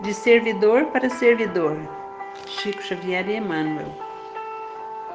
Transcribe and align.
de 0.00 0.14
servidor 0.14 0.86
para 0.86 1.10
servidor. 1.10 1.76
Chico 2.46 2.82
Xavier 2.82 3.28
e 3.28 3.36
Emmanuel. 3.36 3.88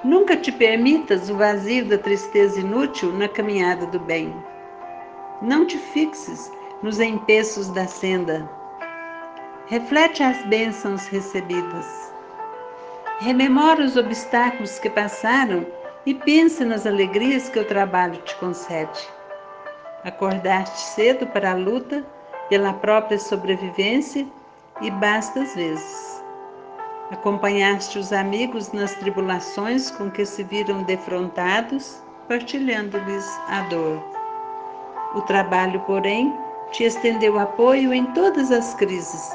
Nunca 0.03 0.37
te 0.37 0.51
permitas 0.51 1.29
o 1.29 1.35
vazio 1.35 1.85
da 1.85 1.97
tristeza 1.97 2.59
inútil 2.59 3.11
na 3.11 3.27
caminhada 3.27 3.87
do 3.87 3.99
bem. 3.99 4.33
Não 5.41 5.65
te 5.65 5.77
fixes 5.77 6.51
nos 6.83 6.99
empeços 6.99 7.69
da 7.69 7.87
senda. 7.87 8.47
Reflete 9.67 10.21
as 10.21 10.45
bênçãos 10.45 11.07
recebidas. 11.07 12.13
Rememora 13.19 13.83
os 13.83 13.97
obstáculos 13.97 14.77
que 14.77 14.89
passaram 14.89 15.65
e 16.05 16.13
pensa 16.13 16.63
nas 16.63 16.85
alegrias 16.85 17.49
que 17.49 17.57
o 17.57 17.65
trabalho 17.65 18.21
te 18.21 18.35
concede. 18.35 19.09
Acordaste 20.03 20.79
cedo 20.79 21.25
para 21.25 21.51
a 21.51 21.55
luta 21.55 22.05
pela 22.49 22.73
própria 22.73 23.17
sobrevivência 23.17 24.27
e 24.81 24.91
basta 24.91 25.41
às 25.41 25.55
vezes. 25.55 26.23
Acompanhaste 27.11 27.99
os 27.99 28.11
amigos 28.11 28.71
nas 28.71 28.95
tribulações 28.95 29.91
com 29.91 30.09
que 30.09 30.25
se 30.25 30.43
viram 30.43 30.83
defrontados, 30.83 32.01
partilhando-lhes 32.27 33.25
a 33.47 33.61
dor. 33.69 34.03
O 35.13 35.21
trabalho, 35.21 35.79
porém, 35.81 36.33
te 36.71 36.83
estendeu 36.83 37.37
apoio 37.39 37.93
em 37.93 38.05
todas 38.13 38.51
as 38.51 38.73
crises, 38.73 39.29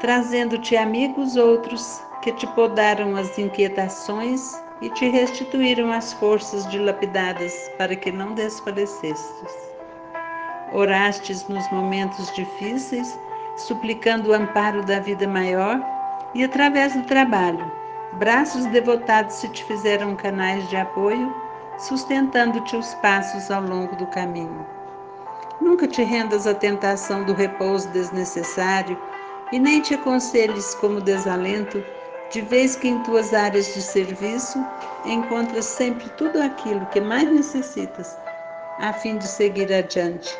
trazendo-te 0.00 0.76
amigos 0.76 1.36
outros 1.36 2.02
que 2.22 2.32
te 2.32 2.46
podaram 2.48 3.14
as 3.14 3.38
inquietações 3.38 4.60
e 4.80 4.88
te 4.90 5.08
restituíram 5.08 5.92
as 5.92 6.12
forças 6.14 6.66
dilapidadas 6.68 7.70
para 7.78 7.94
que 7.94 8.10
não 8.10 8.34
desfalecestes. 8.34 9.72
Orastes 10.72 11.46
nos 11.46 11.70
momentos 11.70 12.34
difíceis, 12.34 13.16
suplicando 13.56 14.30
o 14.30 14.34
amparo 14.34 14.84
da 14.84 15.00
vida 15.00 15.26
maior, 15.26 15.80
e 16.34 16.42
através 16.44 16.94
do 16.94 17.02
trabalho, 17.02 17.70
braços 18.14 18.64
devotados 18.66 19.34
se 19.36 19.48
te 19.48 19.64
fizeram 19.64 20.16
canais 20.16 20.66
de 20.68 20.76
apoio, 20.76 21.34
sustentando-te 21.78 22.76
os 22.76 22.94
passos 22.94 23.50
ao 23.50 23.62
longo 23.62 23.94
do 23.96 24.06
caminho. 24.06 24.66
Nunca 25.60 25.86
te 25.86 26.02
rendas 26.02 26.46
à 26.46 26.54
tentação 26.54 27.24
do 27.24 27.34
repouso 27.34 27.88
desnecessário 27.90 28.98
e 29.52 29.58
nem 29.58 29.80
te 29.80 29.94
aconselhes 29.94 30.74
como 30.76 31.00
desalento, 31.00 31.84
de 32.30 32.40
vez 32.40 32.74
que 32.76 32.88
em 32.88 32.98
tuas 33.02 33.34
áreas 33.34 33.66
de 33.74 33.82
serviço 33.82 34.58
encontras 35.04 35.66
sempre 35.66 36.08
tudo 36.10 36.40
aquilo 36.40 36.86
que 36.86 37.00
mais 37.00 37.30
necessitas, 37.30 38.16
a 38.78 38.92
fim 38.92 39.18
de 39.18 39.28
seguir 39.28 39.72
adiante. 39.72 40.34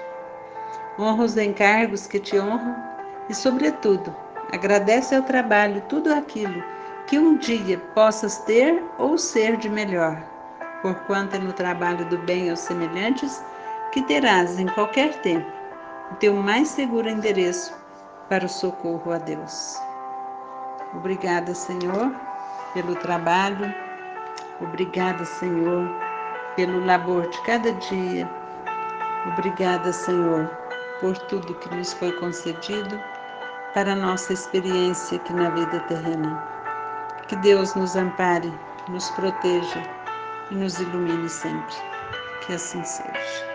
Honra 0.98 1.24
os 1.24 1.36
encargos 1.36 2.06
que 2.06 2.18
te 2.18 2.38
honram 2.38 2.91
e, 3.32 3.34
sobretudo, 3.34 4.14
agradece 4.52 5.14
ao 5.16 5.22
trabalho 5.22 5.80
tudo 5.88 6.12
aquilo 6.12 6.62
que 7.06 7.18
um 7.18 7.38
dia 7.38 7.78
possas 7.94 8.36
ter 8.40 8.84
ou 8.98 9.16
ser 9.16 9.56
de 9.56 9.70
melhor, 9.70 10.22
porquanto 10.82 11.36
é 11.36 11.38
no 11.38 11.52
trabalho 11.54 12.04
do 12.10 12.18
bem 12.18 12.50
aos 12.50 12.60
semelhantes 12.60 13.42
que 13.90 14.02
terás 14.02 14.58
em 14.58 14.66
qualquer 14.66 15.14
tempo 15.22 15.50
o 16.10 16.14
teu 16.16 16.34
mais 16.34 16.68
seguro 16.68 17.08
endereço 17.08 17.74
para 18.28 18.44
o 18.44 18.48
socorro 18.48 19.12
a 19.12 19.16
Deus. 19.16 19.78
Obrigada, 20.94 21.54
Senhor, 21.54 22.14
pelo 22.74 22.94
trabalho, 22.96 23.74
obrigada, 24.60 25.24
Senhor, 25.24 25.88
pelo 26.54 26.84
labor 26.84 27.26
de 27.30 27.40
cada 27.44 27.72
dia. 27.72 28.30
Obrigada, 29.32 29.90
Senhor, 29.90 30.50
por 31.00 31.16
tudo 31.16 31.54
que 31.54 31.74
nos 31.74 31.94
foi 31.94 32.12
concedido 32.12 33.00
para 33.74 33.92
a 33.92 33.96
nossa 33.96 34.32
experiência 34.32 35.16
aqui 35.16 35.32
na 35.32 35.50
vida 35.50 35.80
terrena. 35.80 36.42
Que 37.28 37.36
Deus 37.36 37.74
nos 37.74 37.96
ampare, 37.96 38.52
nos 38.88 39.08
proteja 39.10 39.82
e 40.50 40.54
nos 40.54 40.78
ilumine 40.78 41.28
sempre. 41.28 41.76
Que 42.44 42.54
assim 42.54 42.84
seja. 42.84 43.51